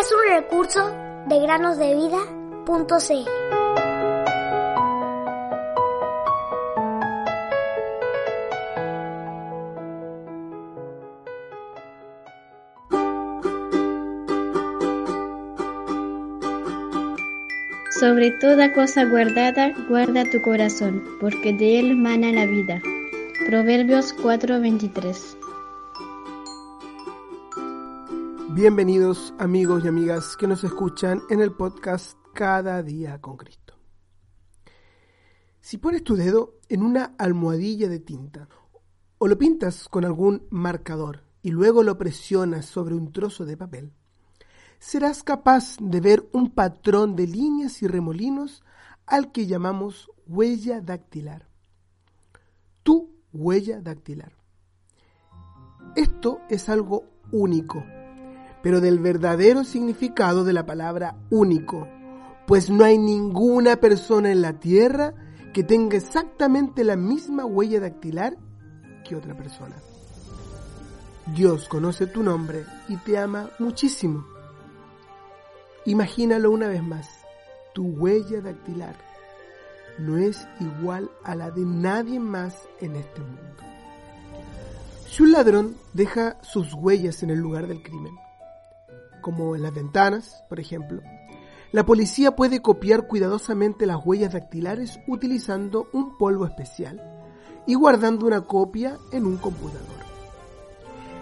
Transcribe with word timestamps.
es 0.00 0.12
un 0.12 0.34
recurso 0.34 0.90
de 1.26 1.40
granosdevida.cl. 1.40 3.30
Sobre 17.98 18.30
toda 18.30 18.72
cosa 18.72 19.04
guardada, 19.04 19.74
guarda 19.88 20.24
tu 20.24 20.40
corazón, 20.40 21.04
porque 21.20 21.52
de 21.52 21.80
él 21.80 21.96
mana 21.96 22.32
la 22.32 22.46
vida. 22.46 22.80
Proverbios 23.46 24.14
4:23 24.14 25.39
Bienvenidos 28.52 29.32
amigos 29.38 29.84
y 29.84 29.88
amigas 29.88 30.36
que 30.36 30.48
nos 30.48 30.64
escuchan 30.64 31.22
en 31.30 31.40
el 31.40 31.52
podcast 31.52 32.18
Cada 32.34 32.82
día 32.82 33.20
con 33.20 33.36
Cristo. 33.36 33.74
Si 35.60 35.78
pones 35.78 36.02
tu 36.02 36.16
dedo 36.16 36.58
en 36.68 36.82
una 36.82 37.14
almohadilla 37.16 37.88
de 37.88 38.00
tinta 38.00 38.48
o 39.18 39.28
lo 39.28 39.38
pintas 39.38 39.88
con 39.88 40.04
algún 40.04 40.48
marcador 40.50 41.22
y 41.42 41.52
luego 41.52 41.84
lo 41.84 41.96
presionas 41.96 42.66
sobre 42.66 42.96
un 42.96 43.12
trozo 43.12 43.44
de 43.44 43.56
papel, 43.56 43.92
serás 44.80 45.22
capaz 45.22 45.76
de 45.78 46.00
ver 46.00 46.28
un 46.32 46.50
patrón 46.50 47.14
de 47.14 47.28
líneas 47.28 47.80
y 47.82 47.86
remolinos 47.86 48.64
al 49.06 49.30
que 49.30 49.46
llamamos 49.46 50.10
huella 50.26 50.80
dactilar. 50.80 51.46
Tu 52.82 53.14
huella 53.32 53.80
dactilar. 53.80 54.32
Esto 55.94 56.40
es 56.48 56.68
algo 56.68 57.04
único 57.30 57.84
pero 58.62 58.80
del 58.80 58.98
verdadero 58.98 59.64
significado 59.64 60.44
de 60.44 60.52
la 60.52 60.66
palabra 60.66 61.16
único, 61.30 61.88
pues 62.46 62.70
no 62.70 62.84
hay 62.84 62.98
ninguna 62.98 63.76
persona 63.76 64.30
en 64.30 64.42
la 64.42 64.58
tierra 64.58 65.14
que 65.52 65.64
tenga 65.64 65.96
exactamente 65.96 66.84
la 66.84 66.96
misma 66.96 67.44
huella 67.44 67.80
dactilar 67.80 68.36
que 69.08 69.16
otra 69.16 69.36
persona. 69.36 69.76
Dios 71.34 71.68
conoce 71.68 72.06
tu 72.06 72.22
nombre 72.22 72.64
y 72.88 72.96
te 72.96 73.18
ama 73.18 73.50
muchísimo. 73.58 74.26
Imagínalo 75.86 76.50
una 76.50 76.68
vez 76.68 76.82
más, 76.82 77.08
tu 77.74 77.84
huella 77.84 78.40
dactilar 78.40 79.10
no 80.00 80.16
es 80.16 80.48
igual 80.60 81.10
a 81.22 81.34
la 81.34 81.50
de 81.50 81.64
nadie 81.64 82.18
más 82.18 82.68
en 82.80 82.96
este 82.96 83.20
mundo. 83.20 83.42
Si 85.06 85.22
un 85.22 85.32
ladrón 85.32 85.76
deja 85.92 86.38
sus 86.42 86.72
huellas 86.74 87.22
en 87.22 87.30
el 87.30 87.38
lugar 87.38 87.66
del 87.66 87.82
crimen, 87.82 88.14
como 89.20 89.54
en 89.54 89.62
las 89.62 89.74
ventanas, 89.74 90.44
por 90.48 90.60
ejemplo, 90.60 91.02
la 91.72 91.86
policía 91.86 92.34
puede 92.34 92.60
copiar 92.60 93.06
cuidadosamente 93.06 93.86
las 93.86 94.04
huellas 94.04 94.32
dactilares 94.32 94.98
utilizando 95.06 95.88
un 95.92 96.18
polvo 96.18 96.44
especial 96.44 97.00
y 97.64 97.74
guardando 97.74 98.26
una 98.26 98.40
copia 98.40 98.98
en 99.12 99.24
un 99.24 99.36
computador. 99.36 99.86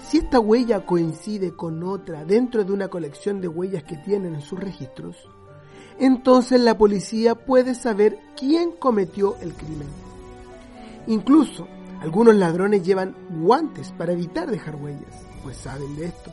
Si 0.00 0.18
esta 0.18 0.40
huella 0.40 0.84
coincide 0.84 1.54
con 1.54 1.84
otra 1.84 2.24
dentro 2.24 2.64
de 2.64 2.72
una 2.72 2.88
colección 2.88 3.40
de 3.40 3.46
huellas 3.46 3.84
que 3.84 3.96
tienen 3.98 4.34
en 4.34 4.42
sus 4.42 4.58
registros, 4.58 5.16
entonces 6.00 6.60
la 6.60 6.76
policía 6.76 7.36
puede 7.36 7.76
saber 7.76 8.18
quién 8.36 8.72
cometió 8.72 9.36
el 9.40 9.54
crimen. 9.54 9.88
Incluso 11.06 11.68
algunos 12.00 12.34
ladrones 12.34 12.84
llevan 12.84 13.14
guantes 13.30 13.92
para 13.92 14.12
evitar 14.12 14.50
dejar 14.50 14.74
huellas, 14.74 15.24
pues 15.44 15.56
saben 15.56 15.94
de 15.94 16.06
esto 16.06 16.32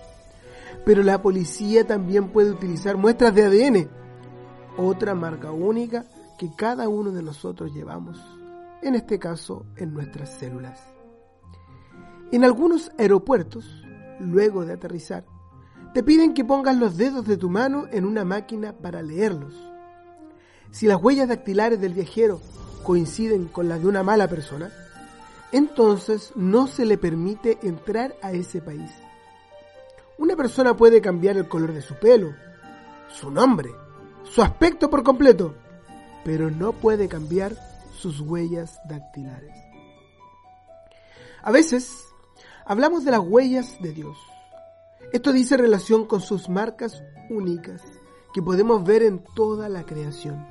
pero 0.89 1.03
la 1.03 1.21
policía 1.21 1.85
también 1.85 2.29
puede 2.31 2.49
utilizar 2.49 2.97
muestras 2.97 3.35
de 3.35 3.43
ADN, 3.43 3.89
otra 4.75 5.13
marca 5.13 5.51
única 5.51 6.03
que 6.39 6.49
cada 6.57 6.89
uno 6.89 7.11
de 7.11 7.21
nosotros 7.21 7.71
llevamos, 7.75 8.19
en 8.81 8.95
este 8.95 9.19
caso 9.19 9.67
en 9.75 9.93
nuestras 9.93 10.33
células. 10.39 10.81
En 12.31 12.43
algunos 12.43 12.91
aeropuertos, 12.97 13.85
luego 14.19 14.65
de 14.65 14.73
aterrizar, 14.73 15.25
te 15.93 16.01
piden 16.01 16.33
que 16.33 16.43
pongas 16.43 16.75
los 16.75 16.97
dedos 16.97 17.23
de 17.27 17.37
tu 17.37 17.51
mano 17.51 17.85
en 17.91 18.03
una 18.03 18.25
máquina 18.25 18.73
para 18.73 19.03
leerlos. 19.03 19.53
Si 20.71 20.87
las 20.87 20.99
huellas 20.99 21.27
dactilares 21.27 21.79
del 21.79 21.93
viajero 21.93 22.41
coinciden 22.81 23.45
con 23.45 23.69
las 23.69 23.79
de 23.79 23.87
una 23.89 24.01
mala 24.01 24.27
persona, 24.27 24.71
entonces 25.51 26.33
no 26.35 26.65
se 26.65 26.83
le 26.83 26.97
permite 26.97 27.59
entrar 27.61 28.15
a 28.23 28.31
ese 28.31 28.59
país. 28.59 28.89
Una 30.19 30.35
persona 30.35 30.75
puede 30.75 30.99
cambiar 30.99 31.37
el 31.37 31.47
color 31.47 31.71
de 31.71 31.81
su 31.81 31.95
pelo, 31.95 32.35
su 33.07 33.31
nombre, 33.31 33.69
su 34.23 34.41
aspecto 34.41 34.89
por 34.89 35.01
completo, 35.01 35.55
pero 36.25 36.51
no 36.51 36.73
puede 36.73 37.07
cambiar 37.07 37.55
sus 37.97 38.19
huellas 38.19 38.81
dactilares. 38.83 39.55
A 41.41 41.53
veces 41.53 42.03
hablamos 42.65 43.05
de 43.05 43.11
las 43.11 43.21
huellas 43.21 43.77
de 43.81 43.93
Dios. 43.93 44.17
Esto 45.13 45.31
dice 45.31 45.55
relación 45.55 46.05
con 46.05 46.19
sus 46.19 46.49
marcas 46.49 47.01
únicas 47.29 47.81
que 48.33 48.41
podemos 48.41 48.83
ver 48.83 49.03
en 49.03 49.23
toda 49.35 49.69
la 49.69 49.85
creación. 49.85 50.45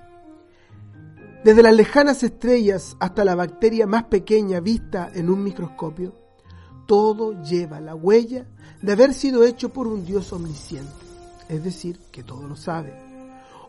Desde 1.45 1.63
las 1.63 1.75
lejanas 1.75 2.23
estrellas 2.23 2.97
hasta 3.01 3.23
la 3.23 3.35
bacteria 3.35 3.87
más 3.87 4.05
pequeña 4.05 4.61
vista 4.61 5.11
en 5.15 5.29
un 5.29 5.45
microscopio, 5.45 6.15
todo 6.89 7.43
lleva 7.43 7.83
la 7.83 7.95
huella 7.95 8.47
de 8.81 8.93
haber 8.93 9.13
sido 9.13 9.45
hecho 9.45 9.69
por 9.69 9.87
un 9.87 10.07
Dios 10.07 10.33
omnisciente, 10.33 10.91
es 11.47 11.63
decir, 11.63 12.01
que 12.11 12.23
todo 12.23 12.49
lo 12.49 12.57
sabe. 12.57 12.95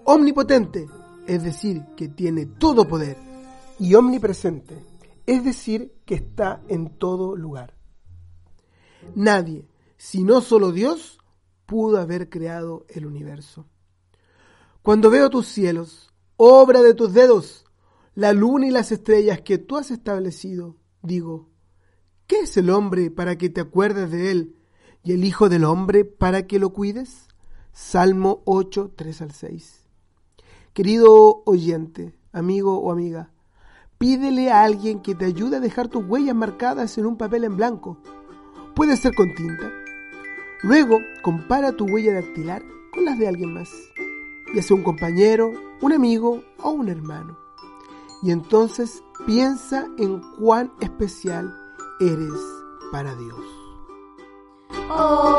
Omnipotente, 0.06 0.88
es 1.28 1.44
decir, 1.44 1.84
que 1.98 2.08
tiene 2.08 2.46
todo 2.46 2.88
poder. 2.88 3.18
Y 3.78 3.94
omnipresente, 3.94 4.86
es 5.26 5.44
decir, 5.44 5.94
que 6.06 6.16
está 6.16 6.62
en 6.70 6.98
todo 6.98 7.36
lugar. 7.36 7.76
Nadie, 9.16 9.68
sino 9.98 10.40
solo 10.40 10.72
Dios, 10.72 11.20
pudo 11.66 12.00
haber 12.00 12.30
creado 12.30 12.86
el 12.88 13.06
universo. 13.06 13.66
Cuando 14.82 15.10
veo 15.10 15.30
tus 15.30 15.48
cielos, 15.48 16.10
obra 16.38 16.82
de 16.82 16.94
tus 16.94 17.12
dedos, 17.12 17.66
la 18.16 18.32
luna 18.32 18.68
y 18.68 18.72
las 18.72 18.94
estrellas 18.94 19.42
que 19.42 19.58
tú 19.58 19.76
has 19.76 19.92
establecido, 19.92 20.78
digo, 21.02 21.50
¿Qué 22.30 22.42
es 22.42 22.56
el 22.58 22.70
hombre 22.70 23.10
para 23.10 23.40
que 23.40 23.50
te 23.50 23.60
acuerdes 23.60 24.12
de 24.12 24.30
él 24.30 24.56
y 25.04 25.14
el 25.14 25.26
Hijo 25.26 25.50
del 25.50 25.64
Hombre 25.64 26.06
para 26.06 26.46
que 26.46 26.60
lo 26.60 26.70
cuides? 26.74 27.28
Salmo 27.74 28.44
8, 28.46 28.92
3 28.96 29.22
al 29.24 29.32
6. 29.32 29.88
Querido 30.74 31.42
oyente, 31.48 32.14
amigo 32.32 32.78
o 32.78 32.92
amiga, 32.92 33.32
pídele 33.98 34.52
a 34.52 34.64
alguien 34.64 35.02
que 35.02 35.16
te 35.16 35.26
ayude 35.26 35.58
a 35.58 35.60
dejar 35.60 35.88
tus 35.88 36.06
huellas 36.06 36.36
marcadas 36.36 37.00
en 37.00 37.08
un 37.08 37.18
papel 37.18 37.46
en 37.46 37.58
blanco. 37.58 37.98
Puede 38.76 38.96
ser 38.96 39.16
con 39.16 39.34
tinta. 39.34 39.72
Luego, 40.62 41.00
compara 41.24 41.72
tu 41.72 41.86
huella 41.86 42.14
dactilar 42.14 42.62
con 42.94 43.06
las 43.06 43.18
de 43.18 43.28
alguien 43.28 43.56
más, 43.56 43.72
ya 44.54 44.62
sea 44.62 44.78
un 44.78 44.84
compañero, 44.84 45.52
un 45.82 45.94
amigo 45.94 46.44
o 46.62 46.70
un 46.70 46.90
hermano. 46.90 47.40
Y 48.22 48.30
entonces 48.30 49.02
piensa 49.26 49.88
en 49.98 50.22
cuán 50.38 50.72
especial 50.80 51.69
eres 52.00 52.40
para 52.92 53.14
Dios. 53.16 53.46
Oh. 54.90 55.39